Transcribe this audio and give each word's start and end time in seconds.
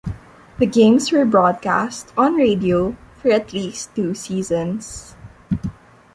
The 0.57 0.65
games 0.65 1.11
were 1.11 1.25
broadcast 1.25 2.11
on 2.17 2.33
radio 2.33 2.97
for 3.17 3.29
at 3.31 3.53
least 3.53 3.93
two 3.95 4.15
seasons. 4.15 5.15